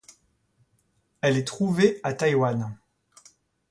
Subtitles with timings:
[1.21, 2.75] Elle est trouvée à Taïwan.